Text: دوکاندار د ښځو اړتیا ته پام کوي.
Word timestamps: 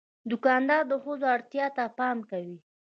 دوکاندار 0.31 0.83
د 0.91 0.93
ښځو 1.03 1.25
اړتیا 1.35 1.65
ته 1.75 1.83
پام 1.97 2.17
کوي. 2.29 2.57